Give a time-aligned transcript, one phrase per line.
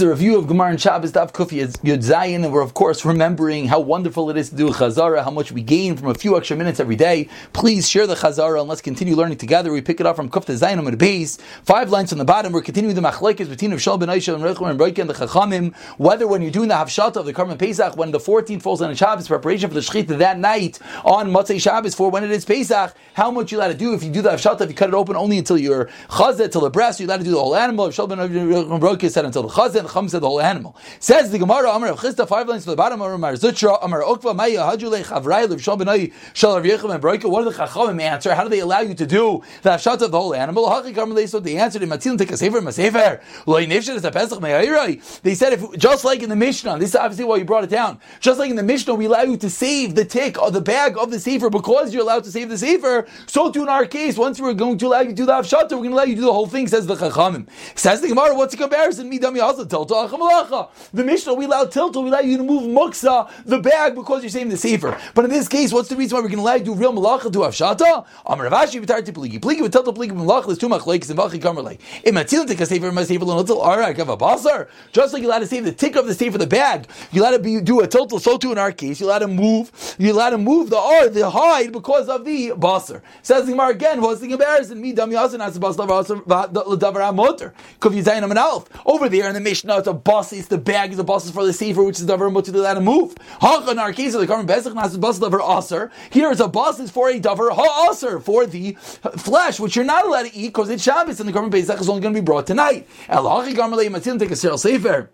[0.00, 3.66] the review of Gemara and Shabbos Daf Kufi Yud Zayin, and we're of course remembering
[3.66, 6.56] how wonderful it is to do Chazara, how much we gain from a few extra
[6.56, 7.28] minutes every day.
[7.52, 9.70] Please share the Chazara and let's continue learning together.
[9.70, 12.50] We pick it up from Kufta Zayin on the base, five lines on the bottom.
[12.54, 15.76] We're continuing the Machlekes between of Ben Aisha and Rechon and Broike and the Chachamim.
[15.98, 18.94] Whether when you're doing the Havshata of the Korban Pesach, when the 14th falls on
[18.94, 22.94] Shabbos, preparation for the Shechita that night on Motzei Shabbos for when it is Pesach,
[23.12, 24.94] how much you allowed to do if you do the Havshata, if you cut it
[24.94, 27.90] open only until your Chazet, till the breast, you're allowed to do the whole animal.
[27.90, 30.76] Shal Ben Aisha said until the Chazet, Chum said the whole animal.
[30.98, 34.34] Says the Gemara, Amar of Chisda, five lines to the bottom, Amar Zutra, Amar Okva,
[34.34, 37.30] Maya, Hajule, Chavrai, Lev Shal Benai, Shal Rav Yechim, and Broika.
[37.30, 38.34] What do the Chachamim answer?
[38.34, 40.66] How do they allow you to do the Hafshat of the whole animal?
[40.66, 45.20] Hachi Karmelei, they answered, Matzil, take a sefer, Masefer, Loi Nifshet, is a Pesach, Me'airai.
[45.22, 47.70] They said, if just like in the Mishnah, this is obviously why you brought it
[47.70, 50.60] down, just like in the Mishnah, we allow you to save the tick or the
[50.60, 53.86] bag of the sefer because you're allowed to save the sefer, so too in our
[53.86, 56.04] case, once we're going to allow you to do the Hafshat, we're going to allow
[56.04, 57.46] you to do the whole thing, says the Chachamim.
[57.74, 59.10] Says the Gemara, what's the comparison?
[59.10, 59.40] Midami
[59.86, 64.22] tell the Mishnah, we allow tiltal, we allow you to move muksa, the bag, because
[64.22, 64.98] you're saving the sefer.
[65.14, 66.92] But in this case, what's the reason why going to allow you to do real
[66.92, 68.04] malacha to avshata?
[68.26, 69.40] Amar Rav Ashi v'tar tipligi.
[69.40, 71.78] Pligi with tiltal pligi malacha, there's two machlekes and vachi kamerlei.
[72.04, 74.68] Imatil take a sefer, my sefer, little arak a basar.
[74.92, 77.32] Just like you allowed to save the tick of the sefer, the bag, you allowed
[77.32, 80.12] to be, do a tiltal, so too in our case, you allowed to move, you
[80.12, 83.02] allowed to move the ar, the hide, because of the basar.
[83.22, 84.80] Says the Gemara again, what's the comparison?
[84.80, 87.52] Me dam yasin as basar, the davar amoter.
[87.80, 88.40] Kuv yizayin am an.
[88.86, 91.44] Over there in the Mishnah, it's a bus, it's the bag, it's a bus for
[91.44, 93.14] the sefer, which is davar mutter to let him move.
[93.40, 95.90] Hacha in our case, the current bezach nas bus davar aser.
[96.10, 98.72] Here is a bus is for a davar ha aser for the
[99.18, 101.88] flesh, which you're not allowed to eat because it's Shabbos, and the current bezach is
[101.88, 102.88] only going to be brought tonight.
[103.08, 105.10] El hachi gamalei matzil take a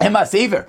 [0.00, 0.06] sefer.
[0.06, 0.66] Emma Sefer.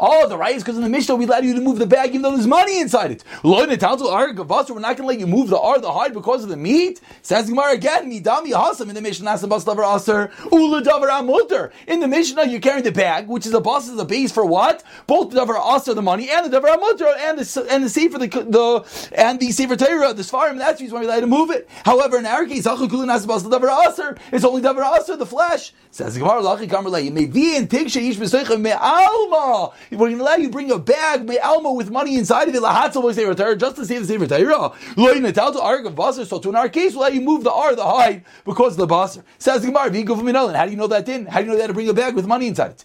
[0.00, 2.10] Oh, the right is because in the Mishnah we let you to move the bag
[2.10, 3.24] even though there's money inside it.
[3.42, 7.00] We're not to let you move the ar, the hide because of the meat.
[7.22, 11.72] Says Gemara again, Midami Hasam in the Mishnah, Nasabas Lavar Aser, Ula Davar Amutter.
[11.88, 14.44] In the Mishnah, you're carrying the bag, which is a bus is a base for
[14.44, 14.84] what?
[15.06, 18.18] Both the Davar Aser, the money, and the Davar Amutter, and the and the Sefer,
[18.18, 21.30] the, the and the Sefer Torah, the Sfarim, that's the reason why we let him
[21.30, 21.68] move it.
[21.84, 25.72] However, in our case, Davar Aser, it's only Davar Aser, the flesh.
[25.90, 26.68] Says Gemara, Lachi
[27.08, 29.72] Kamerlei, may be in Tiksha Ish Me Alma.
[29.90, 32.62] We're going to allow you bring a bag, Me Alma, with money inside of it,
[32.62, 34.72] Lahatzel was Sefer Torah, just to save the Sefer Torah.
[34.96, 36.26] Loy Natal to Arg of Basar.
[36.26, 38.88] So to in our case, we'll let you move the R, the hide, because of
[38.88, 39.22] the Basar.
[39.38, 41.28] Says the Gemara, Vigo from How do you know that didn't?
[41.28, 42.84] How do you know that to bring a bag with money inside it?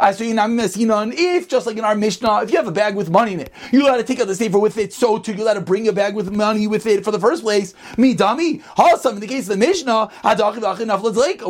[0.00, 3.52] If, just like in our Mishnah, if you have a bag with money in it,
[3.70, 5.88] you let to take out the Sefer with it, so too you let to bring
[5.88, 7.74] a bag with money with it for the first place.
[7.98, 8.60] Me, dummy.
[8.78, 10.10] Hasam, in the case of the Mishnah,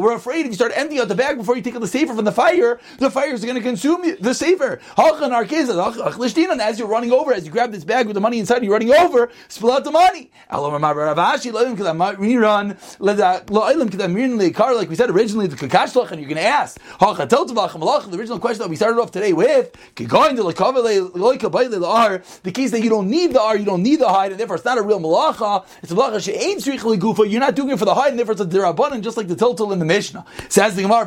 [0.00, 2.14] we're afraid if you start emptying out the bag before you take out the safer
[2.14, 4.80] from the fire, the fire is going to consume the safer.
[4.98, 8.92] As you're running over, as you grab this bag with the money inside, you're running
[8.92, 10.30] over, spill out the money.
[10.50, 10.72] Like
[14.88, 18.76] we said originally, the kakashlach, and you're going to ask the original question that we
[18.76, 20.06] started off today with the
[22.52, 24.64] case that you don't need the r, you don't need the hide, and therefore it's
[24.64, 25.64] not a real malacha.
[25.82, 27.30] It's a malacha she'ain gufa.
[27.30, 29.36] You're not doing it for the hide, and therefore it's a derabanan, just like the
[29.36, 30.24] tiltal in the Mishnah.
[30.48, 31.04] Says the Gemara,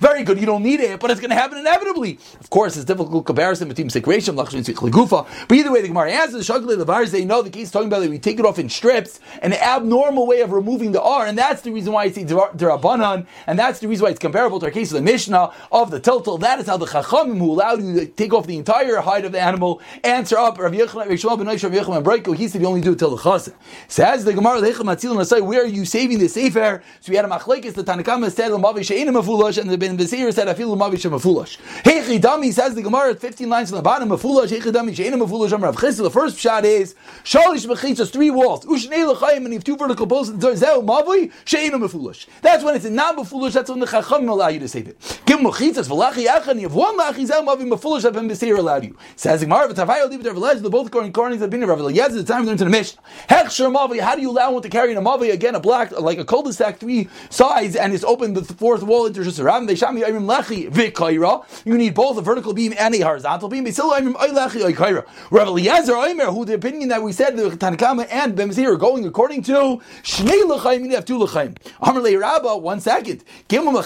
[0.00, 2.18] very good, you don't need it, but it's going to happen inevitably.
[2.40, 4.52] Of course, it's difficult comparison between Sikration, but
[5.52, 8.38] either way, the Gemara answers, the they know the case talking about that we take
[8.38, 11.92] it off in strips, an abnormal way of removing the R, and that's the reason
[11.92, 15.02] why it's derabanan, and that's the reason why it's comparable to our case of the
[15.02, 16.40] Mishnah of the tiltal.
[16.40, 19.32] That is how the Chachamim who allowed you to take off the entire hide of
[19.32, 20.58] the animal answer up.
[20.58, 23.54] Rav Yechon, Rav he said you only do it till the Chassid.
[23.88, 24.60] Says the Gemara,
[25.44, 26.82] where are you saving the sefer?
[27.00, 27.74] So we had a machlekes.
[27.74, 31.58] The Tanakama said l'mavi she'ena mafulosh, and the Ben Beseir said afilu l'mavi she'mafulosh.
[31.82, 34.08] Heichi dami says the Gemara, fifteen lines from the bottom.
[34.08, 35.52] Mafulosh heichi dami she'ena mafulosh.
[35.52, 36.94] Amar Rav The first shot is
[37.24, 38.64] shalish mechitzas three walls.
[38.64, 40.32] Ushnei l'chayim and have two vertical posts.
[40.40, 42.26] Zeu mavi she'ena mafulosh.
[42.42, 43.52] That's when it's not mafulosh.
[43.52, 45.20] That's when the chacham allow you to save it.
[45.26, 46.58] Give him mechitzas v'lachi achan.
[46.58, 48.96] You have one lachi zeu mavi mafulosh that Ben Beseir allowed you.
[49.16, 50.34] Says Gemara, v'tavayol leave it there.
[50.34, 51.10] They're both according
[51.42, 52.22] opinion of Rav Eliezer.
[52.22, 53.00] The time we learned to the Mishnah.
[53.28, 54.00] Hechsher mavi.
[54.00, 56.24] How do you allow one to carry in a mavi again a black like a
[56.24, 60.70] cul-de-sac three sides and it's open the fourth wall into around they shami ayrim lechi
[60.70, 65.06] v'kaira you need both a vertical beam and a horizontal beam still ayrim lechi aykaira
[65.30, 69.06] Rav Eliezer Aymer who the opinion that we said the Tanakama and Bemzir are going
[69.06, 73.74] according to shnei lechayim you have two lechayim Amr le Rabba one second give him
[73.74, 73.82] a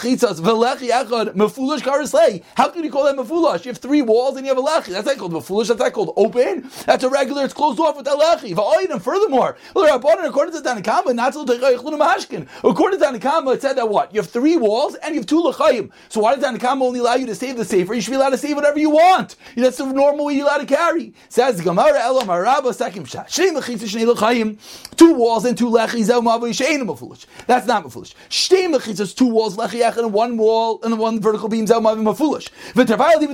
[0.48, 2.42] karislei.
[2.54, 3.64] How can you call that mefulish?
[3.64, 4.92] You have three walls and you have a lechi.
[4.92, 5.68] That's not called mefulish.
[5.68, 6.70] That's not called open.
[6.86, 7.44] That's a regular.
[7.44, 8.56] It's closed off with a lechi.
[8.90, 14.30] And furthermore, according to Tanakama, not According to Tanakama, it said that what you have
[14.30, 15.90] three walls and you have two lechayim.
[16.08, 17.94] So why does Tanakama only allow you to save the safer?
[17.94, 19.36] You should be allowed to save whatever you want.
[19.56, 21.14] That's the normal way you're allowed to carry.
[21.28, 23.24] Says Gemara Elam Araba Sakim Shah.
[24.96, 26.06] Two walls and two lechis.
[27.46, 28.14] That's not mefulish.
[29.14, 31.82] Two walls lechi and one wall and the one vertical beams out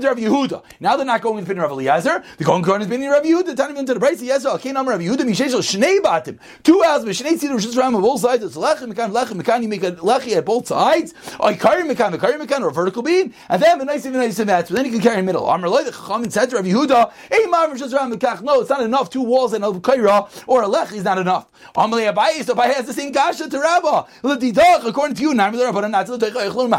[0.05, 0.63] to Rav Yehuda.
[0.81, 2.23] Now they're not going to the Rav Eliezer.
[2.39, 3.57] They're going to the Rav Yehuda.
[3.57, 4.23] Tani into the price.
[4.23, 4.73] Yes, okay.
[4.73, 5.21] Number Rav Yehuda.
[5.21, 6.39] Misheshel shnei batim.
[6.63, 7.21] Two houses.
[7.21, 8.45] Shnei tzidor shus ram on both sides.
[8.45, 9.63] It's lechi mekan lechi mekan.
[9.63, 11.15] You make a lechi at both sides.
[11.41, 13.33] Or kari mekan kari mekan or a vertical beam.
[13.49, 14.69] And then a nice even nice match.
[14.69, 15.47] But then you can carry in the middle.
[15.47, 17.13] Amr loy the chacham said to Rav Yehuda.
[17.31, 18.43] Hey, mavim shus ram mekach.
[18.43, 19.11] No, it's not enough.
[19.11, 21.47] Two walls and a kaira or a lechi is not enough.
[21.75, 22.45] Amalei Abaye.
[22.45, 24.07] So Abaye has the same kasha to Rabba.
[24.25, 26.31] According to you, not the Rabbanan, not to the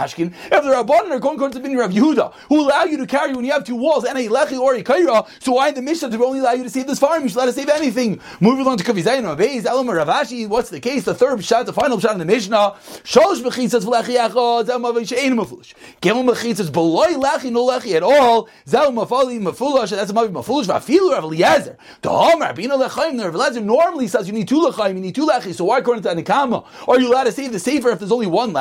[0.06, 0.34] Mashkin.
[0.46, 3.46] If the Rabbanan are going to the Rav Yehuda, who allow you to carry when
[3.46, 6.12] you have two walls and a lechi or a kaira, so why in the Mishnah
[6.12, 7.24] to only allow you to save this farm?
[7.24, 8.19] You should let us save anything.
[8.40, 10.48] Moving on to Kavizayin Abayis, Elam Rav Ashi.
[10.48, 11.04] What's the case?
[11.04, 12.75] The third shot, the final shot in the Mishnah.
[13.04, 14.66] Shalosh mechitzas v'lechi echad.
[14.66, 15.74] Zeh mavi she'ein mafulish.
[16.02, 18.48] Gimel mechitzas beloy lechi no lechi at all.
[18.68, 19.90] Zeh mafali mafulish.
[19.92, 20.66] That's a mavi mafulish.
[20.66, 21.78] Vafilu Rav Eliezer.
[22.01, 23.24] The Homer Bina lechaim.
[23.24, 25.54] Rav Eliezer normally says you need two lechaim, you need two lechi.
[25.54, 28.28] So why according to Anikama are you allowed to save the safer if there's only
[28.28, 28.54] one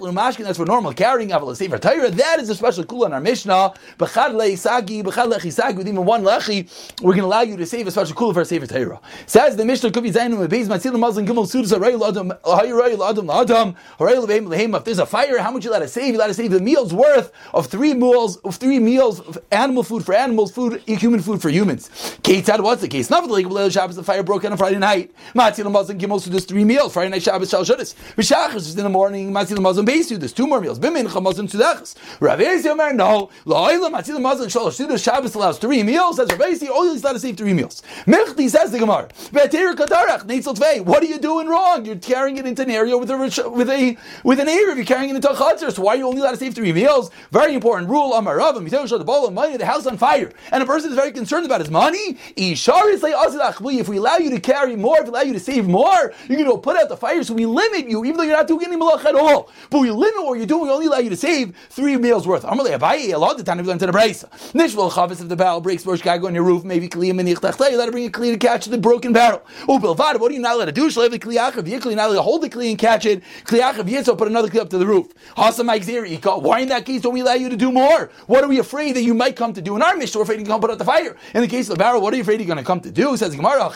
[0.00, 0.44] lachi?
[0.44, 1.30] That's for normal carrying.
[1.30, 2.10] Aval safer Torah.
[2.10, 3.74] That is a special kula in our Mishnah.
[3.98, 5.76] Bechad leisagi, bechad lechisagi.
[5.76, 6.68] With even one lachi,
[7.02, 9.00] we're going to allow you to save a special kula for a safer Torah.
[9.26, 9.90] Says the Mishnah.
[9.90, 14.46] Be zayin with beis matzil mazlin gimel sudas harayil adam harayil adam adam harayil beim
[14.46, 14.74] lehem.
[14.74, 16.14] If there's a fire, how much you let it save?
[16.14, 19.82] You let it save the meal's worth of three meals of three meals of animal
[19.82, 21.90] food for animals, food human food for humans.
[22.22, 23.10] Ketzad, what's the case?
[23.10, 25.12] Not the Shabbos, the fire broke out on Friday night.
[25.34, 26.94] Matzil mazlin gimel sudas three meals.
[26.94, 27.94] Friday night Shabbos shal shudas.
[28.16, 29.32] V'shachas is in the morning.
[29.32, 30.78] Matzil mazlin There's two more meals.
[30.78, 31.96] Bimin chamazin sudachas.
[32.20, 33.28] Rav Ezi Omer no.
[33.44, 35.02] La'olam matzil mazlin shal shudas.
[35.02, 36.16] Shabbos allows three meals.
[36.16, 36.68] Says Rav Ezi.
[36.68, 37.82] Only he's allowed to save three meals.
[38.06, 39.08] Mechti says the Gemara.
[39.08, 40.80] Katarach neitzel tvei.
[40.84, 41.84] What are you doing wrong?
[41.84, 43.16] You're carrying it into an area with a
[43.50, 44.74] with a with an area.
[44.76, 45.72] You're carrying it into a chutzner.
[45.72, 47.10] So why are you only allowed to save three meals?
[47.32, 48.12] Very important rule.
[48.12, 48.54] Amarav.
[48.60, 49.56] The bowl of money.
[49.56, 50.32] The house on fire.
[50.52, 52.16] And a person is very concerned about his money.
[52.36, 56.38] If we allow you to carry more, if we allow you to save more, you're
[56.38, 57.22] going to put out the fire.
[57.24, 59.50] So we limit you, even though you're not doing any malach at all.
[59.70, 60.64] But we what you're doing.
[60.64, 62.42] We only allow you to save three meals worth.
[62.42, 64.28] Going to a lot of the time we've learned to the brisa.
[64.52, 67.36] Nishval chavis if the barrel breaks, guy go on your roof, maybe kliyam and you
[67.40, 69.42] let it bring a kli to catch the broken barrel.
[69.68, 70.88] Oh, bilvad, what are you not allowed to do?
[70.88, 73.22] Shlev the kliyachav yikli, not allowed to hold the kli and catch it.
[73.44, 75.08] Kliyachav yitzo, put another kli up to the roof.
[75.34, 78.10] Why in that case don't we allow you to do more?
[78.26, 80.18] What are we afraid that you might come to do in our mission?
[80.18, 81.16] We're afraid you can put out the fire.
[81.34, 82.90] In the case of the barrel, what are you afraid you're going to come to
[82.90, 83.16] do?
[83.16, 83.70] Says Gemara,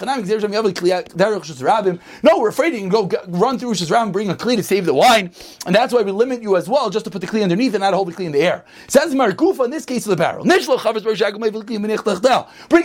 [2.23, 4.85] no, we're afraid you can go run through Rosh and bring a kli to save
[4.85, 5.33] the wine,
[5.67, 7.83] and that's why we limit you as well, just to put the kli underneath and
[7.83, 8.65] not hold the kli in the air.
[8.89, 10.45] Says Markufa in this case of the barrel.
[10.45, 10.63] Bring a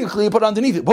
[0.07, 0.85] kli and put it underneath it.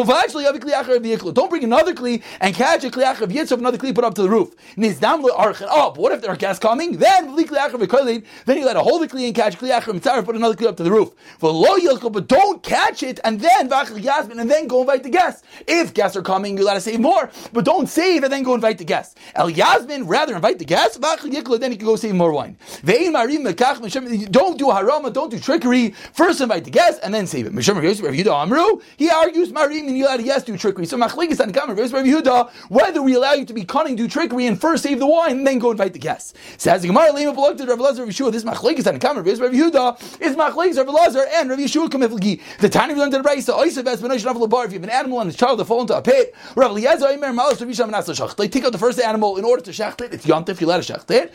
[1.34, 4.22] Don't bring another kli and catch a kli achav yitzov, another kli put up to
[4.22, 4.54] the roof.
[4.78, 6.98] Oh, what if there are guests coming?
[6.98, 10.66] Then then you let a hold the kli and catch kli achav put another kli
[10.66, 11.10] up to the roof.
[11.40, 15.42] But don't catch it and then and then go invite the guests.
[15.66, 18.54] If guests are coming, you let us save more, but don't save and then go
[18.54, 19.14] invite the guests.
[19.34, 22.56] El Yasmin, rather invite the guests, then you can go save more wine.
[22.85, 25.94] Don't do harama, don't do trickery.
[26.12, 27.53] First invite the guests and then save it.
[27.53, 30.87] He argues, Marim, and you let yes do trickery.
[30.87, 34.82] So Machlikas and Yehuda, whether we allow you to be cunning, do trickery, and first
[34.82, 36.35] save the wine, and then go invite the guests.
[36.58, 38.31] Says the Gemara, Lema belonged to Rav Yeshua.
[38.32, 42.41] This Machlikas and Kamar, Yehuda is Machlikas Rav and Rav Yeshua Kamiflgi.
[42.59, 44.64] The tiny we learned the Brisa, Oisav Esbenosh Rav Labar.
[44.67, 47.06] If you have an animal and a child that fall into a pit, Rav Eliezer
[47.09, 48.37] Omer Malos Rav Yisham Nasa Shacht.
[48.37, 50.12] They take out the first animal in order to shacht it.
[50.12, 50.61] It's yontif.
[50.61, 51.33] You let it shacht it.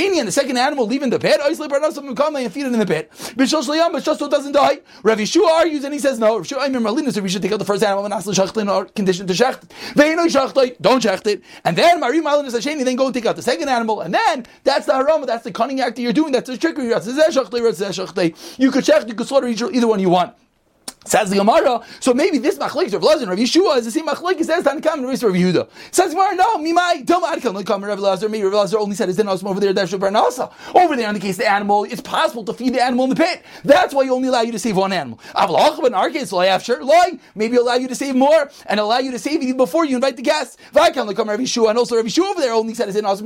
[0.00, 1.40] And the second animal leave in the pit.
[1.40, 3.10] Oisle Barnasim come and feed it in the pit.
[3.10, 4.80] Bishol Shlayam, but just doesn't die.
[5.02, 6.38] Rav Yeshua argues and he says no.
[6.38, 7.16] Rav Yeshua Omer Malinus.
[7.16, 9.34] If we should take out the first animal and Nasa Shacht in our condition to
[9.34, 9.68] shacht.
[9.94, 11.42] Ve'ino Shacht Don't shacht it.
[11.64, 12.84] And then Marim Malinus Hasheni.
[12.84, 14.00] Then go and take out the second animal.
[14.00, 15.26] And then that's the harama.
[15.26, 16.32] That's the cunning act that you're doing.
[16.32, 16.84] That's the trickery.
[16.84, 19.08] You could shacht.
[19.08, 20.34] You could slaughter either one you want.
[21.06, 24.06] Says the Gemara, so maybe this machlekes of Lazar, and Rav Yeshua is the same
[24.06, 25.66] machlekes as Tanakam and Rav Yehuda.
[25.90, 29.16] Says Gemara, no, mimai, adkam, like come Rav Lazar, maybe Rav Lazar only said his
[29.16, 30.52] dinos over there, Dash Barnasa.
[30.74, 33.10] Over there, in the case of the animal, it's possible to feed the animal in
[33.10, 33.42] the pit.
[33.64, 35.18] That's why you only allow you to save one animal.
[35.34, 38.98] Avalach, in our case, lie sure, lie, maybe allow you to save more and allow
[38.98, 40.58] you to save even before you invite the guests.
[40.74, 43.20] Vaikam, come Rav Yeshua, and also Rav Yeshua over there only said his dinos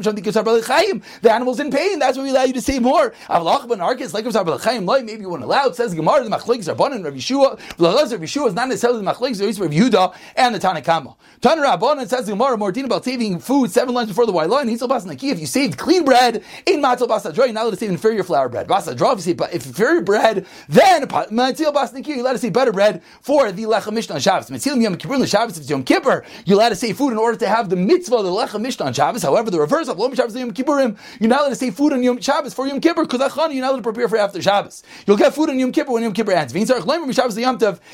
[1.22, 1.98] the animal's in pain.
[1.98, 3.10] That's why we allow you to save more.
[3.28, 5.66] Avalach, in our case, like Rav Chaim, lie, maybe you won't allow.
[5.66, 7.58] It says Gemara, the machlekes are and Rav Yeshua.
[7.78, 11.16] V'lachazar Yeshua is not necessarily the machlekes of Yehuda and the Tanakama.
[11.40, 14.68] Tan Rabbanan says the Gemara more about saving food seven lines before the white line.
[14.68, 15.30] He's bas naki.
[15.30, 18.48] If you saved clean bread, in matzil bas you're not allowed to save inferior flour
[18.48, 18.66] bread.
[18.66, 23.02] Bas if you save inferior bread, then matzil bas you're allowed to save better bread
[23.20, 24.50] for the lechem mishnah on Shabbos.
[24.50, 25.56] Matzil yom kippur on Shabbos.
[25.56, 28.16] If it's Yom Kippur, you're allowed to save food in order to have the mitzvah
[28.16, 29.22] of the lechem mishnah on Shabbos.
[29.22, 32.02] However, the reverse of Lom Shabbos Yom Kippurim, you're not allowed to save food on
[32.02, 34.82] Yom Shabbos for Yom Kippur because you're not allowed to prepare for after Shabbos.
[35.06, 36.52] You'll get food on Yom Kippur when Yom Kippur ends.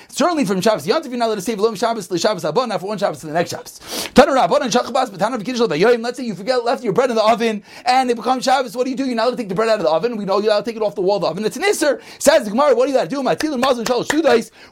[0.08, 2.86] Certainly from Shabbos Yom you're not allowed to save Lom Shabbos Shabbos Abon, not for
[2.86, 3.80] one Shabbos to the next Shabbos.
[4.16, 8.76] Let's say you forget left your bread in the oven and it becomes Shabbos.
[8.76, 9.06] What do you do?
[9.06, 10.16] You're not allowed to take the bread out of the oven.
[10.16, 11.44] We know you're allowed to take it off the wall of the oven.
[11.44, 12.00] It's an Isser.
[12.18, 13.20] Says the Gemara, what do you got to do?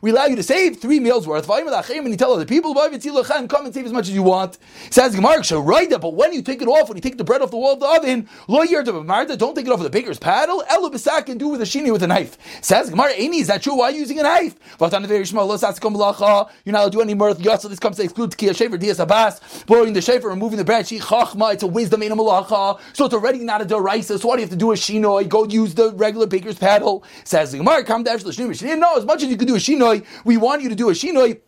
[0.00, 1.48] We allow you to save three meals worth.
[1.48, 4.58] And you tell other people, come and save as much as you want.
[4.90, 7.50] Says the Gemara, but when you take it off, when you take the bread off
[7.50, 10.62] the wall of the oven, lo don't take it off with the baker's paddle.
[10.68, 12.38] Elo and do with a shini with a knife.
[12.62, 13.76] Says Gemara, Amy, is that true?
[13.76, 14.54] Why are you using a knife?
[14.80, 17.34] You're not allowed to do any more.
[17.34, 20.86] This comes to exclude Kia Shaver Dias Abbas, blowing the Shaver, removing the bread.
[20.86, 22.78] She chachma, it's a wisdom in a malacha.
[22.92, 24.20] So it's already not a deraisa.
[24.20, 25.28] So why do you have to do a shinoi?
[25.28, 27.02] Go use the regular baker's paddle.
[27.24, 28.78] Says the Gemara, come to Shnim.
[28.78, 30.92] No, as much as you can do a shinoi, we want you to do a
[30.92, 31.40] shinoi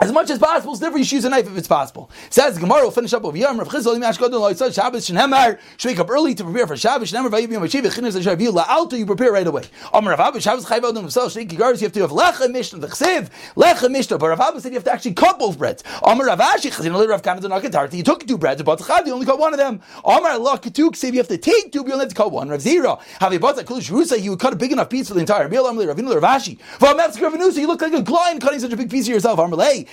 [0.00, 2.10] as much as possible, it's you use a knife if it's possible.
[2.30, 3.48] Says Gemara will finish up over here.
[3.48, 5.58] Rav Chizal Yom Ashkodon Lo Yitzad Shabbos Shenemar.
[5.76, 7.12] Should wake up early to prepare for Shabbos.
[7.12, 8.98] Shenemar Vayim Yom Hashiv Chinas Shavu La'alto.
[8.98, 9.64] You prepare right away.
[9.92, 11.82] Amar Rav Abba Shabbos Chayv Odom Himself Shnei Kigaris.
[11.82, 14.16] You have to have Lecha Mishnah the Chsiv Lecha Mishnah.
[14.16, 15.84] But Rav Abba said you have to actually cut both breads.
[16.02, 17.98] Amar Rav Ashi Chazin Ali Rav Kanad Nakatarti.
[17.98, 19.82] You took two breads, but Chad you only cut one of them.
[20.02, 21.12] Amar Allah Ketuk Chsiv.
[21.12, 21.84] You have to take two.
[21.86, 22.48] You only have to cut one.
[22.48, 22.98] Rav Zira
[23.38, 24.18] bought that Kulish Rusa?
[24.18, 25.66] You would cut a big enough piece for the entire meal.
[25.66, 26.58] Amar Rav Rav Ashi.
[26.78, 29.38] V'Ametz Rav You look like a glide cutting such a big piece of yourself.
[29.38, 29.89] Kid Chayom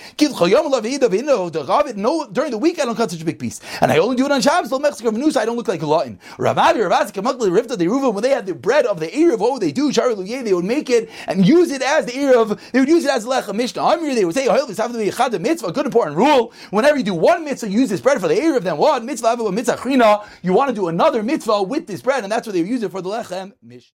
[1.96, 4.24] no, during the week I don't cut such a big piece, and I only do
[4.26, 4.68] it on Shabbos.
[4.68, 6.18] Till Mexico News, I don't look like a latin.
[6.36, 9.40] Ravavi, Ravasi, Kamakli, Rifta, the Ruva, when they had the bread of the ear of
[9.40, 9.92] would they do?
[9.92, 12.60] Shari they would make it and use it as the ear of.
[12.72, 13.82] They would use it as lecha mishnah.
[13.82, 16.52] Amir, they would say, "Oh, this have to be a mitzvah." Good important rule.
[16.70, 18.76] Whenever you do one mitzvah, use this bread for the ear of them.
[18.76, 19.36] What mitzvah?
[19.50, 20.24] Mitzvah.
[20.42, 22.90] You want to do another mitzvah with this bread, and that's what they use it
[22.90, 23.86] for the lechem mishnah.